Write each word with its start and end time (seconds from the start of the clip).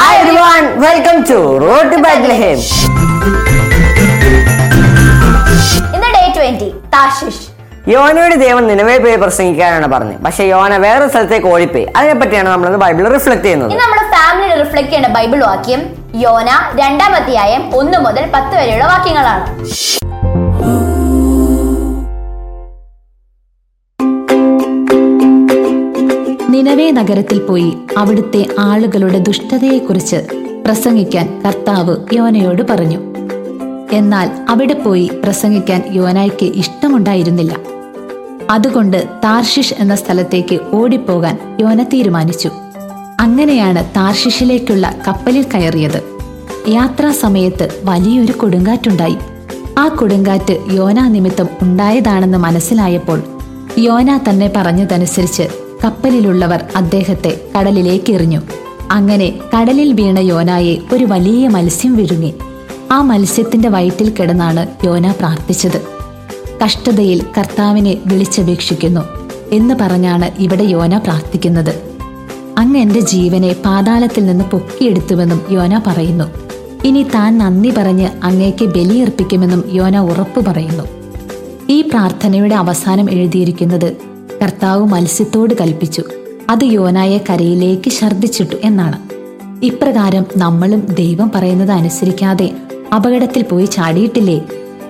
Everyone, 0.00 0.66
welcome 0.82 1.16
to. 1.28 1.38
ഇന്ന് 5.94 6.08
day 6.16 6.22
twenty 6.36 6.68
താഷിഷ് 6.94 7.42
യോനയുടെ 7.92 8.36
ദൈവം 8.44 8.64
നിലവേ 8.70 8.96
പോയി 9.04 9.16
പ്രസംഗിക്കാനാണ് 9.24 9.86
പറഞ്ഞത്. 9.94 10.20
പക്ഷെ 10.26 10.44
യോന 10.52 10.76
വേറെ 10.86 11.08
സ്ഥലത്തേക്ക് 11.08 11.48
ഓടിപ്പോയി. 11.54 11.86
അതിനെ 11.96 12.14
പറ്റിയാണ് 12.20 12.48
നമ്മൾ 12.48 12.76
ബൈബിളിൽ 12.84 13.10
റിഫ്ലക്ട് 13.16 13.46
ചെയ്യുന്നത്. 13.48 13.70
ഇന്ന് 13.72 13.84
നമ്മുടെ 13.84 14.04
ഫാമിലി 14.14 14.54
റിഫ്ലക്ട് 14.62 14.88
ചെയ്യുന്ന 14.88 15.10
ബൈബിൾ 15.18 15.40
വാക്യം 15.50 15.82
യോന 16.24 16.48
രണ്ടാമത്തെ 16.82 17.20
അധ്യായം 17.22 17.64
ഒന്ന് 17.80 18.00
മുതൽ 18.06 18.26
പത്ത് 18.36 18.54
വരെയുള്ള 18.60 18.86
വാക്യങ്ങളാണ്. 18.94 19.44
നിനവേ 26.62 26.90
നഗരത്തിൽ 26.90 27.38
പോയി 27.38 27.76
അവിടുത്തെ 27.96 28.46
ആളുകളുടെ 28.58 29.18
ദുഷ്ടതയെക്കുറിച്ച് 29.18 30.16
പ്രസംഗിക്കാൻ 30.64 31.42
കർത്താവ് 31.46 31.96
യോനയോട് 32.12 32.62
പറഞ്ഞു. 32.70 32.98
എന്നാൽ 33.92 34.30
അവിടെ 34.48 34.74
പോയി 34.74 35.10
പ്രസംഗിക്കാൻ 35.24 35.82
യോനായ്ക്ക് 35.90 36.44
ഇഷ്ടമുണ്ടായിരുന്നില്ല. 36.44 37.56
അതുകൊണ്ട് 38.50 39.06
താർഷിഷ് 39.24 39.74
എന്ന 39.78 39.94
സ്ഥലത്തേക്ക് 39.94 40.60
ഓടിപ്പോകാൻ 40.72 41.56
യോന 41.60 41.82
തീരുമാനിച്ചു. 41.82 42.50
അങ്ങനെയാണ് 43.20 43.84
താർഷിഷിലേക്കുള്ള 43.84 44.94
കപ്പലിൽ 45.08 45.46
കയറിയത്. 45.54 46.02
യാത്രാ 46.68 47.12
സമയത്ത് 47.12 47.80
വലിയൊരു 47.84 48.32
കൊടുങ്കാറ്റുണ്ടായി. 48.32 49.16
ആ 49.78 49.88
കൊടുങ്കാറ്റ് 49.88 50.58
യോന 50.72 51.08
നിമിത്തം 51.08 51.48
ഉണ്ടായതാണെന്ന് 51.62 52.38
മനസ്സിലായപ്പോൾ 52.38 53.22
യോന 53.78 54.20
തന്നെ 54.28 54.52
പറഞ്ഞതനുസരിച്ച് 54.56 55.61
കപ്പലിലുള്ളവർ 55.84 56.64
അദ്ദേഹത്തെ 56.76 57.40
കടലിലേക്ക് 57.56 58.12
എറിഞ്ഞു 58.12 58.40
അങ്ങനെ 58.90 59.38
കടലിൽ 59.54 59.92
വീണ 59.92 60.18
യോനായെ 60.20 60.78
ഒരു 60.92 61.04
വലിയ 61.04 61.48
മത്സ്യം 61.48 61.96
വിഴുങ്ങി. 61.96 62.34
ആ 62.90 63.02
മത്സ്യത്തിന്റെ 63.02 63.68
വയറ്റിൽ 63.68 64.10
കിടന്നാണ് 64.10 64.86
യോന 64.86 65.10
പ്രാർത്ഥിച്ചത്. 65.10 65.80
കഷ്ടതയിൽ 66.64 67.24
കർത്താവിനെ 67.38 67.96
വിളിച്ചപേക്ഷിക്കുന്നു 68.06 69.00
എന്ന് 69.52 69.74
പറഞ്ഞാണ് 69.74 70.30
ഇവിടെ 70.38 70.62
യോന 70.62 70.98
പ്രാർത്ഥിക്കുന്നത്. 70.98 71.74
അങ്ങ് 72.58 72.78
എന്റെ 72.78 73.00
ജീവനെ 73.00 73.52
പാതാളത്തിൽ 73.64 74.26
നിന്ന് 74.26 74.44
പൊക്കിയെടുത്തുവെന്നും 74.44 75.40
യോന 75.50 75.82
പറയുന്നു. 75.86 76.24
ഇനി 76.84 77.02
താൻ 77.14 77.38
നന്ദി 77.38 77.70
പറഞ്ഞ് 77.70 78.08
അങ്ങേക്ക് 78.24 78.64
ബലിയർപ്പിക്കുമെന്നും 78.64 79.64
യോന 79.72 79.98
ഉറപ്പു 79.98 80.40
പറയുന്നു. 80.40 80.84
ഈ 81.70 81.80
പ്രാർത്ഥനയുടെ 81.80 82.54
അവസാനം 82.54 83.10
എഴുതിയിരിക്കുന്നത് 83.10 84.11
കർത്താവ് 84.42 84.86
മത്സ്യത്തോട് 84.86 85.54
കൽപ്പിച്ചു. 85.60 86.02
അത് 86.50 86.64
യോനായെ 86.64 87.18
കരയിലേക്ക് 87.30 87.90
ഛർദ്ദിച്ചിട്ടു 87.90 88.56
എന്നാണ്. 88.64 88.98
ഇപ്രകാരം 89.64 90.26
നമ്മളും 90.36 90.80
ദൈവം 90.80 91.32
പറയുന്നത് 91.34 91.70
അനുസരിക്കാതെ 91.70 92.50
അപകടത്തിൽ 92.94 93.42
പോയി 93.42 93.64
ചാടിയിട്ടില്ലേ? 93.64 94.42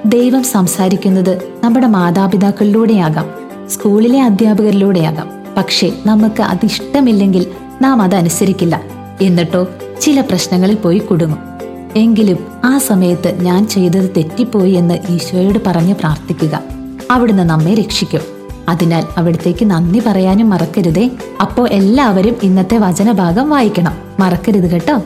ദൈവം 0.07 0.45
സംസാരിക്കുന്നത് 0.45 1.43
നമ്മുടെ 1.65 1.87
മാതാപിതാക്കളിലൂടെയാകാം 1.87 3.31
സ്കൂളിലെ 3.69 4.23
അധ്യാപകരിലൂടെയാകാം. 4.23 5.31
പക്ഷേ 5.57 5.93
നമുക്ക് 6.07 6.43
അതിഷ്ടമില്ലെങ്കിൽ 6.43 7.47
നാം 7.83 8.03
അതനുസരിക്കില്ല. 8.03 8.83
എന്നിട്ടോ 9.21 9.67
ചില 10.01 10.21
പ്രശ്നങ്ങളിൽ 10.21 10.75
പോയി 10.75 10.99
കുടുങ്ങും. 10.99 11.39
എങ്കിലും 11.97 12.39
ആ 12.65 12.79
സമയത്ത് 12.79 13.43
ഞാൻ 13.43 13.69
ചെയ്തത് 13.69 14.11
തെറ്റിപ്പോയി 14.17 14.73
എന്ന് 14.73 14.99
ഈശോയോട് 15.11 15.59
പറഞ്ഞ് 15.67 15.95
പ്രാർത്ഥിക്കുക. 15.95 16.63
അവിടുന്ന് 17.11 17.43
നമ്മെ 17.43 17.75
രക്ഷിക്കും. 17.75 18.42
അതിനാൽ 18.69 19.05
അവിടത്തേക്ക് 19.17 19.65
നന്ദി 19.65 20.03
പറയാനും 20.07 20.51
മറക്കരുതേ. 20.51 21.11
അപ്പോ 21.41 21.67
എല്ലാവരും 21.67 22.37
ഇന്നത്തെ 22.43 22.79
വചനഭാഗം 22.79 23.51
വായിക്കണം. 23.51 23.99
മറക്കരുത് 24.21 24.71
കേട്ടോ. 24.71 25.03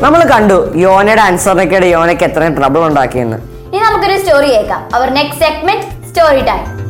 നമ്മൾ 0.00 0.24
കണ്ടു 0.24 0.76
യോനയുടെ 0.76 1.20
ആൻസറിനൊക്കെയുടെ 1.20 1.86
യോനയ്ക്ക് 1.86 2.24
എത്രയും 2.24 2.56
ട്രബിൾ 2.56 2.86
ഉണ്ടാക്കിയെന്ന്. 2.86 3.36
ഇനി 3.36 3.78
നമുക്കൊരു 3.78 4.18
സ്റ്റോറി 4.18 4.48
കേൾക്കാം. 4.48 4.88
അവർ 4.94 5.10
next 5.10 5.40
segment 5.40 6.08
story 6.08 6.40
time 6.40 6.80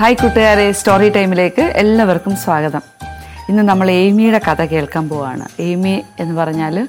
hi 0.00 0.14
കൂട്ടുകാരെ. 0.14 0.72
സ്റ്റോറി 0.72 1.08
ടൈമിലേക്ക് 1.08 1.62
എല്ലാവർക്കും 1.62 2.36
സ്വാഗതം. 2.36 2.80
ഇന്ന് 3.50 3.62
നമ്മൾ 3.62 3.90
എയ്മിയുടെ 3.90 4.40
കഥ 4.50 4.64
കേൾക്കാൻ 4.64 5.08
പോവാണ്. 5.08 5.48
എയ്മി 5.58 6.02
എന്ന് 6.20 6.34
പറഞ്ഞാൽ 6.34 6.88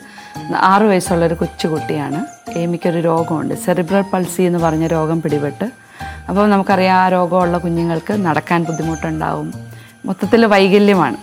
ആറു 0.56 0.86
വയസ്സുള്ളൊരു 0.86 1.34
കൊച്ചുകുട്ടിയാണ് 1.34 2.26
എയ്മിക്കൊരു 2.58 3.00
രോഗമുണ്ട്. 3.00 3.54
സെറിബ്രൽ 3.54 4.02
പൾസി 4.02 4.42
എന്ന് 4.42 4.60
പറഞ്ഞ 4.60 4.88
രോഗം 4.88 5.22
പിടിപെട്ട്. 5.22 5.72
അപ്പോൾ 6.30 6.50
നമുക്കറിയാം 6.50 6.98
ആ 6.98 7.10
രോഗമുള്ള 7.10 7.58
കുഞ്ഞുങ്ങൾക്ക് 7.58 8.14
നടക്കാൻ 8.14 8.64
ബുദ്ധിമുട്ടുണ്ടാവും. 8.64 9.54
മൊത്തത്തിൽ 10.06 10.46
വൈകല്യമാണ്. 10.46 11.18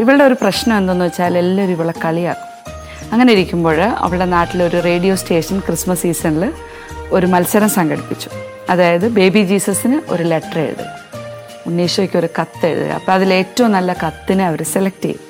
ഇവളുടെ 0.00 0.24
ഒരു 0.24 0.36
പ്രശ്നം 0.42 0.76
എന്തെന്ന് 0.76 1.04
വെച്ചാൽ 1.04 1.38
എല്ലാവരും 1.38 1.72
ഇവളെ 1.72 1.94
കളിയാക്കും. 2.04 2.72
അങ്ങനെ 3.12 3.32
ഇരിക്കുമ്പോൾ 3.32 3.80
അവളുടെ 3.80 4.24
നാട്ടിലൊരു 4.24 4.80
റേഡിയോ 4.80 5.14
സ്റ്റേഷൻ 5.16 5.58
ക്രിസ്മസ് 5.58 6.02
സീസണിൽ 6.02 6.52
ഒരു 7.10 7.26
മത്സരം 7.26 7.68
സംഘടിപ്പിച്ചു. 7.68 8.30
അതായത് 8.70 9.08
ബേബി 9.08 9.42
ജീസസിന് 9.44 10.00
ഒരു 10.08 10.22
ലെറ്റർ 10.22 10.58
എഴുതുക 10.58 11.00
ഉണ്ണീഷോയ്ക്ക് 11.70 12.16
ഒരു 12.18 12.28
കത്ത് 12.38 12.66
എഴുതുക. 12.66 12.92
അപ്പോൾ 12.98 13.12
അതിൽ 13.12 13.34
ഏറ്റവും 13.34 13.72
നല്ല 13.72 13.92
കത്തിനെ 13.92 14.44
അവർ 14.46 14.62
സെലക്ട് 14.74 15.04
ചെയ്യും. 15.04 15.24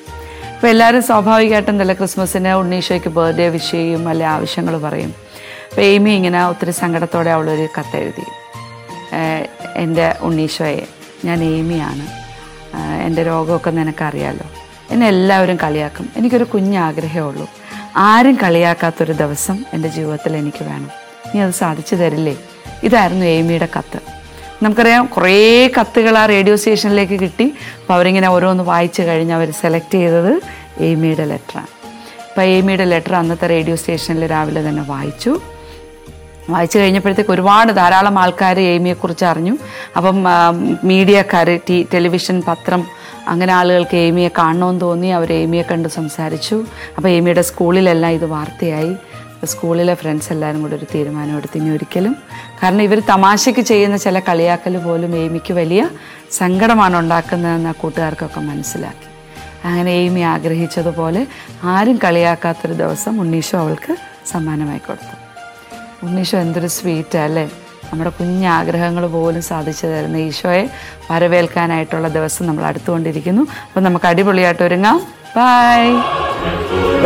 അപ്പോൾ 0.54 0.68
എല്ലാവരും 0.68 1.02
സ്വാഭാവികമായിട്ടും 1.02 1.78
നല്ല 1.78 1.92
ക്രിസ്മസിന് 1.92 2.52
ഉണ്ണീശോയ്ക്ക് 2.62 3.08
ബർത്ത്ഡേ 3.08 3.48
വിഷ് 3.48 3.70
ചെയ്യും 3.70 4.08
അല്ലെ 4.08 4.26
ആവശ്യങ്ങൾ 4.26 4.74
പറയും. 4.82 5.14
അപ്പോൾ 5.70 5.80
എയ്മി 5.80 6.10
ഇങ്ങനെ 6.10 6.48
ഒത്തിരി 6.48 6.70
സങ്കടത്തോടെ 6.70 7.30
അവളൊരു 7.30 7.66
കത്ത് 7.78 7.96
എഴുതി. 7.96 8.26
എന്റെ 9.76 10.06
ഉണ്ണീശോയെ 10.20 10.86
ഞാൻ 11.24 11.38
എയ്മിയാണ് 11.44 12.04
എന്റെ 13.06 13.22
രോഗമൊക്കെ 13.26 13.70
നിനക്കറിയാലോ. 13.70 14.46
എന്നെ 14.90 15.06
എല്ലാവരും 15.08 15.56
കളിയാക്കും. 15.56 16.06
എനിക്കൊരു 16.16 16.44
കുഞ്ഞാഗ്രഹമേ 16.44 17.20
ഉള്ളൂ. 17.20 17.46
ആരും 17.96 18.36
കളിയാക്കാത്തൊരു 18.42 19.12
ദിവസം 19.12 19.64
എന്റെ 19.74 19.88
ജീവിതത്തിൽ 19.88 20.36
എനിക്ക് 20.36 20.62
വേണം. 20.64 20.90
നീ 21.34 21.40
അത് 21.40 21.54
സാധിച്ചു 21.62 21.94
തരില്ലേ? 21.94 22.36
ഇതായിരുന്നു 22.82 23.26
എയ്മിയുടെ 23.26 23.68
കത്ത്. 23.78 24.00
നമുക്കറിയാം 24.62 25.06
കുറേ 25.06 25.70
കത്തുകൾ 25.80 26.18
ആ 26.18 26.26
റേഡിയോ 26.26 26.56
സ്റ്റേഷനിലേക്ക് 26.56 27.20
കിട്ടി. 27.20 27.44
അപ്പോൾ 27.80 27.94
അവരിങ്ങനെ 27.94 28.28
ഓരോന്ന് 28.28 28.64
വായിച്ചു 28.64 29.02
കഴിഞ്ഞ് 29.02 29.34
അവർ 29.34 29.50
സെലക്ട് 29.50 29.94
ചെയ്തത് 29.94 30.40
എയ്മിയുടെ 30.78 31.24
ലെറ്ററാണ്. 31.24 31.66
അപ്പോൾ 32.28 32.42
എയ്മിയുടെ 32.42 32.84
ലെറ്റർ 32.84 33.14
അന്നത്തെ 33.14 33.46
റേഡിയോ 33.46 33.76
സ്റ്റേഷനിൽ 33.76 34.30
രാവിലെ 34.30 34.68
തന്നെ 34.68 34.82
വായിച്ചു. 34.82 35.40
വായിച്ചു 36.50 36.78
കഴിഞ്ഞപ്പോഴത്തേക്ക് 36.78 37.30
ഒരുപാട് 37.30 37.72
ധാരാളം 37.72 38.18
ആൾക്കാർ 38.18 38.60
എയ്മിയെക്കുറിച്ച് 38.60 39.24
അറിഞ്ഞു. 39.24 39.58
അപ്പം 39.96 40.24
മീഡിയക്കാർ 40.84 41.60
ടി 41.68 41.86
ടെലിവിഷൻ 41.94 42.42
പത്രം 42.48 42.86
അങ്ങനെ 43.28 43.52
ആളുകൾക്ക് 43.52 43.96
എയ്മിയെ 43.96 44.28
കാണണമെന്ന് 44.38 44.80
തോന്നി. 44.80 45.06
അവർ 45.06 45.32
എയ്മിയെ 45.32 45.62
കണ്ട് 45.62 45.88
സംസാരിച്ചു. 45.88 46.64
അപ്പോൾ 46.96 47.08
എയ്മിയുടെ 47.08 47.42
സ്കൂളിലെല്ലാം 47.42 48.12
ഇത് 48.12 48.24
വാർത്തയായി. 48.24 48.94
സ്കൂളിലെ 49.46 49.94
ഫ്രണ്ട്സ് 49.94 50.32
എല്ലാവരും 50.32 50.62
കൂടെ 50.62 50.74
ഒരു 50.76 50.86
തീരുമാനം 50.94 51.36
എടുത്ത് 51.36 51.58
ഇനി 51.58 51.70
ഒരിക്കലും. 51.70 52.16
കാരണം 52.62 52.82
ഇവർ 52.82 53.02
തമാശയ്ക്ക് 53.08 53.60
ചെയ്യുന്ന 53.60 53.96
ചില 53.96 54.18
കളിയാക്കൽ 54.18 54.78
പോലും 54.78 55.16
എയ്മിക്ക് 55.16 55.52
വലിയ 55.52 55.88
സങ്കടമാണ് 56.32 56.96
ഉണ്ടാക്കുന്നതെന്ന് 56.96 57.68
ആ 57.68 57.72
കൂട്ടുകാർക്കൊക്കെ 57.82 58.40
മനസ്സിലാക്കി. 58.40 59.06
അങ്ങനെ 59.64 59.90
എയ്മി 59.90 60.20
ആഗ്രഹിച്ചതുപോലെ 60.20 61.26
ആരും 61.64 61.96
കളിയാക്കാത്തൊരു 62.04 62.74
ദിവസം 62.74 63.20
ഉണ്ണീഷു 63.20 63.56
അവൾക്ക് 63.56 63.96
സമ്മാനമായി 64.32 64.78
കൊടുത്തു. 64.78 65.16
ഉണ്ണീഷോ 66.06 66.38
എന്തൊരു 66.38 66.66
സ്വീറ്റാ 66.66 67.24
അല്ലേ? 67.24 67.50
നമ്മുടെ 67.92 68.10
കുഞ്ഞാഗ്രഹങ്ങൾ 68.10 69.06
പോലും 69.06 69.42
സാധിച്ചു 69.42 69.86
തരുന്ന 69.86 70.16
ഈശോയെ 70.16 70.68
വരവേൽക്കാനായിട്ടുള്ള 71.10 72.08
ദിവസം 72.08 72.46
നമ്മൾ 72.46 72.64
അടുത്തുകൊണ്ടിരിക്കുന്നു. 72.64 73.42
അപ്പം 73.42 73.82
നമുക്ക് 73.82 74.06
അടിപൊളിയായിട്ട് 74.06 74.62
ഒരുങ്ങാം. 74.62 75.00
ബൈ 75.36 75.80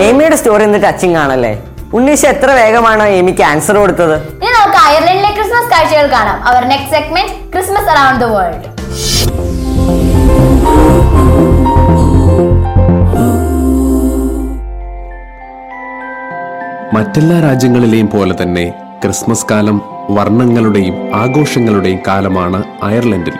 എയ്മിയുടെ 0.05 0.37
സ്റ്റോറി 0.37 0.65
എന്ത് 0.65 0.83
ടച്ചിങ് 0.87 1.17
ആണല്ലേ? 1.17 1.55
ഉണ്ണീഷ 1.93 2.27
എത്ര 2.27 2.51
വേഗമാണ് 2.51 3.03
എമിക്ക് 3.21 3.43
ആൻസർ 3.43 3.77
കൊടുത്തത്? 3.77 4.17
ഇനി 4.43 4.51
നമുക്ക് 4.59 4.79
അയർലൻഡിലെ 4.87 5.31
ക്രിസ്മസ് 5.35 5.71
കാഴ്ചകൾ 5.73 6.07
കാണാം. 6.13 6.39
അവർ 6.49 6.65
next 6.73 6.95
segment 6.97 7.35
Christmas 7.53 7.91
around 7.95 8.25
the 8.25 8.31
world 8.37 8.71
മറ്റെല്ലാ 16.97 17.41
രാജ്യങ്ങളിലെയും 17.41 18.09
പോലെ 18.11 18.35
തന്നെ 18.43 18.65
ക്രിസ്മസ് 19.05 19.47
കാലം 19.51 19.77
വർണങ്ങളുടെയും 20.11 20.97
ആഘോഷങ്ങളുടെയും 21.15 22.01
കാലമാണ് 22.09 22.65
അയർലൻഡിൽ. 22.83 23.37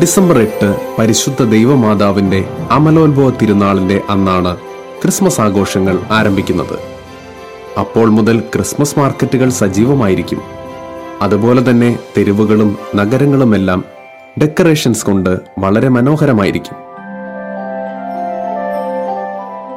ഡിസംബർ 0.00 0.38
എട്ട് 0.38 0.76
പരിശുദ്ധ 0.98 1.44
ദൈവമാതാവിന്റെ 1.44 2.44
അമലോത്ഭവ 2.70 3.30
തിരുനാളിന്റെ 3.30 4.00
അന്നാണ് 4.10 4.56
ക്രിസ്മസ് 5.02 5.40
ആഘോഷങ്ങൾ 5.40 5.98
ആരംഭിക്കുന്നത്. 6.10 6.76
അപ്പോൾ 7.80 8.10
മുതൽ 8.10 8.40
ക്രിസ്മസ് 8.40 8.98
മാർക്കറ്റുകൾ 8.98 9.48
സജീവമായിരിക്കും. 9.48 10.40
അതുപോലെ 11.22 11.70
തന്നെ 11.70 11.98
തെരുവുകളും 12.18 12.78
നഗരങ്ങളുമെല്ലാം 12.94 13.84
ഡെക്കറേഷൻസ് 14.40 15.06
കൊണ്ട് 15.06 15.40
വളരെ 15.58 15.88
മനോഹരമായിരിക്കും. 15.88 16.76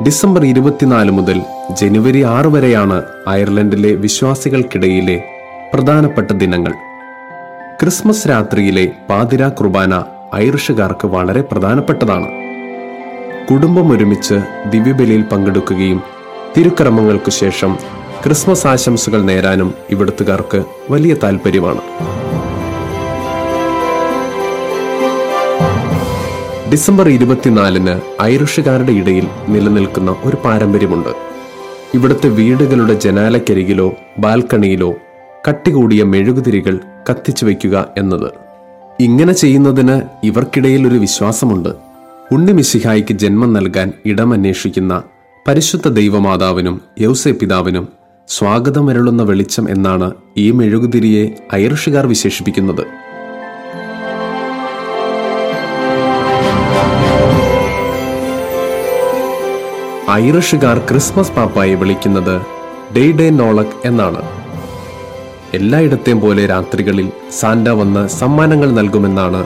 ഡിസംബർ 0.06 0.46
ഇരുപത്തിനാല് 0.46 1.12
മുതൽ 1.12 1.42
ജനുവരി 1.72 2.24
ആറ് 2.24 2.46
വരെയാണ് 2.46 3.04
അയർലൻഡിലെ 3.28 3.96
വിശ്വാസികൾക്കിടയിലെ 3.96 5.24
പ്രധാനപ്പെട്ട 5.74 6.31
ദിനങ്ങൾ. 6.31 6.74
ക്രിസ്മസ് 7.81 8.30
രാത്രിയിലെ 8.30 8.92
പാതിരാ 9.10 9.48
കുർബാന 9.48 10.04
ഐറിഷുകാർക്ക് 10.36 11.08
വളരെ 11.08 11.42
പ്രധാനപ്പെട്ടതാണ്. 11.42 12.28
കുടുംബം 13.52 13.92
ഒരുമിച്ച് 13.92 14.34
ദിവ്യബലിയിൽ 14.70 15.22
പങ്കെടുക്കുകയും 15.22 16.02
തിരുക്രമങ്ങൾക്കു 16.58 17.30
ശേഷം 17.30 17.78
ക്രിസ്മസ് 18.26 18.68
ആശംസകൾ 18.68 19.22
നേരാനും 19.22 19.74
ഇവിടുത്തുകാർക്ക് 19.90 20.64
വലിയ 20.90 21.14
താല്പര്യമാണ് 21.14 21.82
ഡിസംബർ 26.72 27.10
ഇരുപത്തിനാലിന് 27.10 28.22
ഐറിഷുകാരുടെ 28.22 28.92
ഇടയിൽ 28.92 29.28
നിലനിൽക്കുന്ന 29.48 30.16
ഒരു 30.24 30.38
പാരമ്പര്യമുണ്ട്. 30.46 31.10
ഇവിടുത്തെ 31.94 32.28
വീടുകളുടെ 32.30 32.94
ജനാലക്കരികിലോ 32.94 33.94
ബാൽക്കണിയിലോ 34.20 34.94
കട്ടികൂടിയ 35.50 36.04
മെഴുകുതിരികൾ 36.04 36.80
കത്തിച്ചു 37.10 37.46
വയ്ക്കുക 37.46 37.88
എന്നത്. 37.98 38.43
ഇങ്ങനെ 39.01 39.34
ചെയ്യുന്നതിന് 39.34 40.01
ഇവർക്കിടയിൽ 40.24 40.88
ഒരു 40.88 40.95
വിശ്വാസമുണ്ട്. 40.95 41.69
ഉണ്ണിമിശിഹായിക്ക് 42.31 43.13
ജന്മം 43.13 43.54
നൽകാൻ 43.54 43.94
ഇടമന്വേഷിക്കുന്ന 44.06 45.04
പരിശുദ്ധ 45.48 45.88
ദൈവമാതാവിനും 45.88 46.81
യൗസെ 47.00 47.31
പിതാവിനും 47.31 47.88
സ്വാഗതം 48.28 48.84
സ്വാഗതമരുളുന്ന 48.84 49.24
വെളിച്ചം 49.24 49.69
എന്നാണ് 49.69 50.12
ഈ 50.38 50.51
മെഴുകുതിരിയെ 50.51 51.36
ഐറിഷുകാർ 51.56 52.07
വിശേഷിപ്പിക്കുന്നത്. 52.07 52.86
ഐറിഷുകാർ 60.12 60.78
ക്രിസ്മസ് 60.78 61.31
പാപ്പായെ 61.31 61.75
വിളിക്കുന്നത് 61.75 62.42
ഡേ 62.96 63.12
ഡേ 63.12 63.30
നോളക് 63.30 63.88
എന്നാണ്. 63.88 64.43
എല്ലായിടത്തെയും 65.54 66.22
പോലെ 66.22 66.46
രാത്രികളിൽ 66.46 67.12
സാന്റ 67.40 67.70
വന്ന് 67.70 68.08
സമ്മാനങ്ങൾ 68.08 68.72
നൽകുമെന്നാണ് 68.72 69.46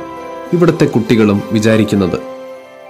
ഇവിടുത്തെ 0.53 0.85
കുട്ടികളും 0.85 1.41
വിചാരിക്കുന്നത്. 1.51 2.19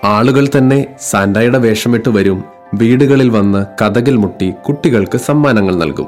ആളുകൾ 0.04 0.48
തന്നെ 0.58 0.86
സാന്റയുടെ 1.02 1.58
വേഷമിട്ട് 1.58 2.10
വരും 2.10 2.44
വീടുകളിൽ 2.74 3.30
വന്ന് 3.30 3.66
കഥകിൽ 3.82 4.16
മുട്ടി 4.16 4.54
കുട്ടികൾക്ക് 4.68 5.18
സമ്മാനങ്ങൾ 5.18 5.76
നൽകും. 5.76 6.08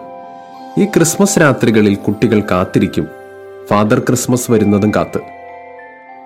ഈ 0.77 0.85
ക്രിസ്മസ് 0.85 1.39
രാത്രികളിൽ 1.39 1.95
കുട്ടികൾ 1.95 2.43
കാത്തിരിക്കും. 2.51 3.07
ഫാദർ 3.69 3.99
ക്രിസ്മസ് 3.99 4.51
വരുന്നതും 4.51 4.91
കാത്ത്. 4.95 5.19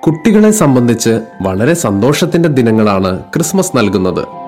കുട്ടികളെ 0.03 0.51
സംബന്ധിച്ച് 0.51 1.19
വളരെ 1.41 1.73
സന്തോഷത്തിന്റെ 1.73 2.49
ദിനങ്ങളാണ് 2.49 3.19
ക്രിസ്മസ് 3.19 3.77
നൽകുന്നത്. 3.77 4.42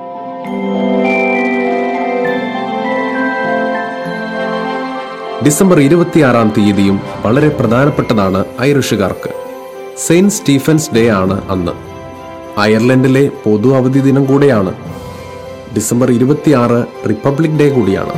ഡിസംബർ 5.46 5.80
ഇരുപത്തിയാറാം 5.80 6.54
തീയതിയും 6.58 7.02
വളരെ 7.26 7.50
പ്രധാനപ്പെട്ടതാണ് 7.50 8.46
ഐറിഷുകാർക്ക്. 8.62 9.30
സെയിന്റ് 9.98 10.32
സ്റ്റീഫൻസ് 10.32 10.96
ഡേ 10.96 11.10
ആണ് 11.10 11.50
അന്ന്. 11.50 11.72
അയർലൻഡിലെ 12.60 13.32
പൊതു 13.46 13.76
അവധി 13.76 14.00
ദിനം 14.00 14.26
കൂടെയാണ്. 14.26 14.74
ഡിസംബർ 15.76 16.12
ഇരുപത്തിയാറ് 16.12 16.86
റിപ്പബ്ലിക് 17.10 17.60
ഡേ 17.60 17.70
കൂടിയാണ്. 17.70 18.14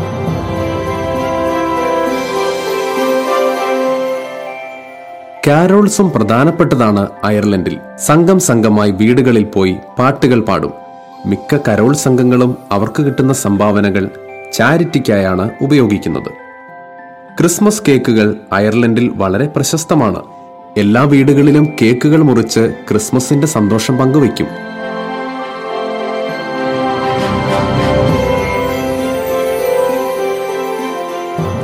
കാരോൾസും 5.47 6.12
പ്രധാനപ്പെട്ടതാണ് 6.12 7.07
അയർലൻഡിൽ. 7.24 7.79
സംഘം 8.06 8.39
സംഘമായി 8.39 8.91
വീടുകളിൽ 8.91 9.44
പോയി 9.44 9.77
പാട്ടുകൾ 10.00 10.41
പാടും. 10.41 10.71
മിക്ക 11.25 11.57
കരോൾ 11.69 11.94
സംഘങ്ങളും 11.94 12.57
അവർക്ക് 12.71 13.01
കിട്ടുന്ന 13.01 13.33
സംഭാവനകൾ 13.33 14.09
ചാരിറ്റിക്കായാണ് 14.53 15.50
ഉപയോഗിക്കുന്നത്. 15.62 16.47
ക്രിസ്മസ് 17.39 17.84
കേക്കുകൾ 17.88 18.36
അയർലൻഡിൽ 18.54 19.12
വളരെ 19.16 19.48
പ്രശസ്തമാണ്. 19.48 20.24
എല്ലാ 20.78 21.04
വീടുകളിലും 21.04 21.68
കേക്കുകൾ 21.81 22.22
മുറിച്ച് 22.22 22.74
ക്രിസ്മസിന്റെ 22.89 23.48
സന്തോഷം 23.48 23.98
പങ്കുവയ്ക്കും. 23.98 24.48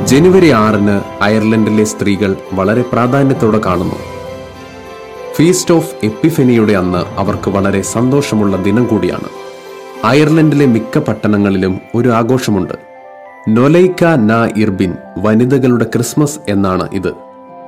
ജനുവരി 0.06 0.50
ആറിന് 0.50 1.00
അയർലൻഡിലെ 1.22 1.84
സ്ത്രീകൾ 1.84 2.36
വളരെ 2.52 2.82
പ്രാധാന്യത്തോടെ 2.82 3.58
കാണുന്നു. 3.58 3.96
ഫീസ്റ്റ് 5.34 5.74
ഓഫ് 5.74 5.94
എപ്പിഫെനിയുടെ 6.02 6.72
അന്ന് 6.72 7.20
അവർക്ക് 7.20 7.50
വളരെ 7.50 7.82
സന്തോഷമുള്ള 7.82 8.56
ദിനം 8.56 8.86
കൂടിയാണ്. 8.86 9.28
അയർലൻഡിലെ 10.04 10.66
മിക്ക 10.66 10.98
പട്ടണങ്ങളിലും 10.98 11.80
ഒരു 11.94 12.08
ആഘോഷമുണ്ട്. 12.08 12.93
നൊലൈക്ക 13.48 14.04
ന 14.04 14.32
ഇർബിൻ 14.56 14.96
വനിതകളുടെ 15.18 15.84
ക്രിസ്മസ് 15.84 16.38
എന്നാണ് 16.48 16.88
ഇത്. 16.92 17.10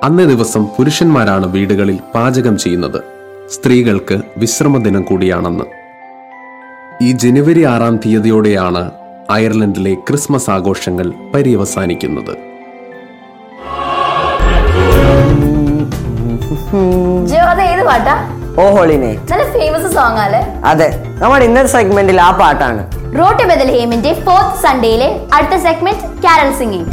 അന്നേ 0.03 0.25
ദിവസം 0.25 0.67
പുരുഷന്മാരാണ് 0.67 1.47
വീടുകളിൽ 1.47 1.99
പാചകം 2.15 2.59
ചെയ്യുന്നത്. 2.59 3.01
സ്ത്രീകൾക്ക് 3.51 4.21
വിശ്രമദിനം 4.37 5.03
കൂടിയാണെന്ന്. 5.03 5.65
ഈ 7.03 7.13
ജനുവരി 7.13 7.65
ആറാം 7.65 7.97
തീയതിയോടെയാണ് 7.97 8.91
അയർലൻഡിലെ 9.31 9.95
ക്രിസ്മസ് 9.95 10.51
ആഘോഷങ്ങൾ 10.51 11.13
പര്യവസാനിക്കുന്നത്. 11.35 12.35
ഓ 18.61 18.71
ഹോളിനെ 18.77 19.13
നല്ല 19.31 19.45
ഫേമസ് 19.53 19.95
സോങ് 19.95 20.21
അല്ലേ 20.27 20.43
അതെ 20.65 21.05
നമ്മുടെ 21.23 21.45
ഇന്നത്തെ 21.45 21.69
സെഗ്മെന്റിൽ 21.69 22.21
ആ 22.21 22.31
പാട്ടാണ്. 22.31 22.96
റോട്ട് 23.22 23.46
ബദൽഹേമിന്റെ 23.52 24.14
ഫോർത്ത് 24.26 24.60
സൺഡേയിലെ 24.66 25.10
അടുത്ത 25.38 25.58
segment 25.68 26.06
carol 26.26 26.52
singing 26.62 26.88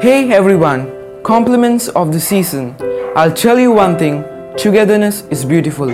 Hey 0.00 0.32
everyone, 0.32 0.82
compliments 1.22 1.88
of 1.88 2.12
the 2.12 2.20
season. 2.20 2.74
I'll 3.14 3.32
tell 3.32 3.58
you 3.58 3.72
one 3.72 3.98
thing 3.98 4.24
togetherness 4.56 5.24
is 5.30 5.44
beautiful. 5.44 5.92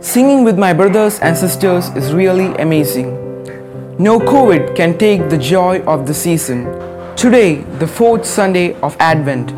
Singing 0.00 0.42
with 0.44 0.58
my 0.58 0.72
brothers 0.72 1.18
and 1.20 1.36
sisters 1.36 1.88
is 1.90 2.12
really 2.12 2.54
amazing. 2.56 3.08
No 3.98 4.18
COVID 4.18 4.74
can 4.74 4.98
take 4.98 5.28
the 5.28 5.38
joy 5.38 5.80
of 5.82 6.06
the 6.06 6.14
season. 6.14 6.64
Today, 7.14 7.62
the 7.78 7.86
fourth 7.86 8.24
Sunday 8.24 8.74
of 8.80 8.96
Advent, 8.98 9.54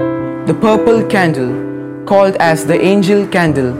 the 0.46 0.54
purple 0.54 1.02
candle, 1.06 1.52
called 2.09 2.35
as 2.39 2.65
the 2.65 2.77
angel 2.91 3.27
candle, 3.27 3.71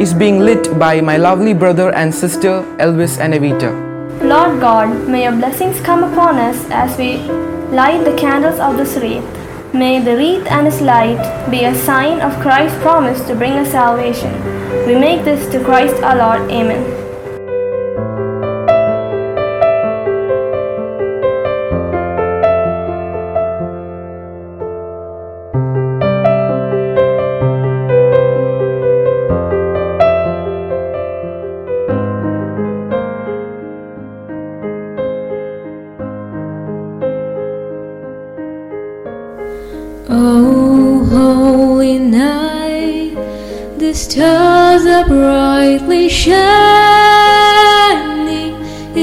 is 0.00 0.14
being 0.14 0.38
lit 0.40 0.68
by 0.78 1.00
my 1.02 1.16
lovely 1.18 1.52
brother 1.52 1.92
and 1.92 2.14
sister 2.14 2.54
Elvis 2.86 3.18
and 3.20 3.34
Evita. 3.34 3.72
Lord 4.22 4.58
God, 4.58 5.06
may 5.06 5.24
your 5.24 5.36
blessings 5.36 5.80
come 5.80 6.02
upon 6.02 6.38
us 6.38 6.64
as 6.70 6.96
we 6.96 7.18
light 7.82 8.02
the 8.04 8.16
candles 8.16 8.58
of 8.58 8.78
this 8.78 8.96
wreath. 8.96 9.30
May 9.74 10.00
the 10.00 10.16
wreath 10.16 10.46
and 10.46 10.66
its 10.66 10.80
light 10.80 11.22
be 11.50 11.64
a 11.64 11.74
sign 11.74 12.20
of 12.22 12.40
Christ's 12.40 12.80
promise 12.80 13.22
to 13.28 13.34
bring 13.34 13.52
us 13.52 13.72
salvation. 13.72 14.32
We 14.86 14.94
make 14.94 15.24
this 15.24 15.50
to 15.52 15.62
Christ 15.62 16.02
our 16.02 16.16
Lord. 16.16 16.50
Amen. 16.50 17.03
Holy 41.14 41.98
night, 41.98 43.14
the 43.78 43.92
stars 43.94 44.84
are 44.86 45.06
brightly 45.06 46.08
shining. 46.08 46.34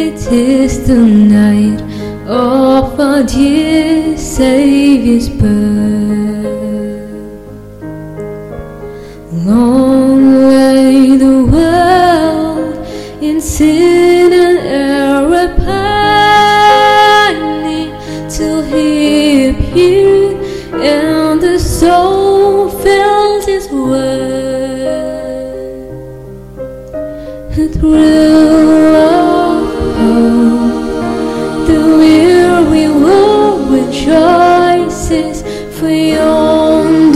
It 0.03 0.19
is 0.31 0.87
the 0.87 1.01
night 1.37 1.81
of 2.27 2.99
our 2.99 3.23
dear 3.23 4.17
Savior's 4.17 5.29
birth. 5.29 6.21
Long 9.49 10.21
lay 10.49 11.17
the 11.25 11.37
world 11.53 12.75
in 13.21 13.37
sin 13.41 14.20
beyond 35.91 37.10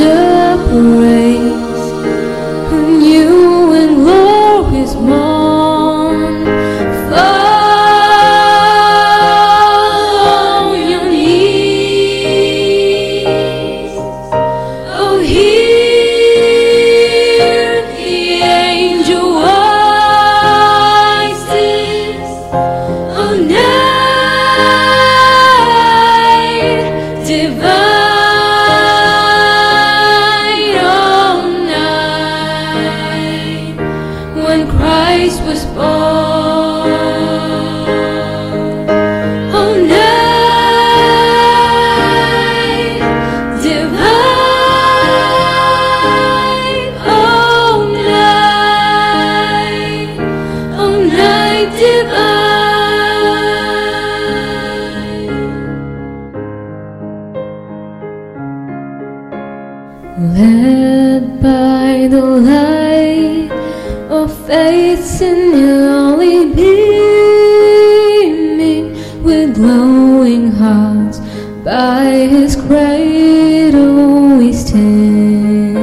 by 70.86 72.27
his 72.30 72.56
cradle 72.56 74.38
we 74.38 74.54
stand. 74.54 75.75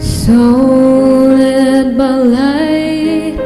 So 0.00 0.32
led 0.32 1.98
by 1.98 2.14
light 2.40 3.38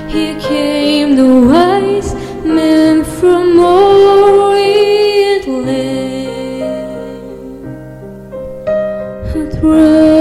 here 0.09 0.39
came 0.39 1.15
the 1.15 1.31
wise 1.51 2.12
man 2.43 3.03
from 3.03 3.59
orient 3.59 5.48
land. 5.67 6.09
Through 9.31 10.18